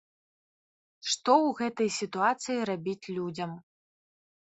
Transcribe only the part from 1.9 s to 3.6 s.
сітуацыі рабіць людзям?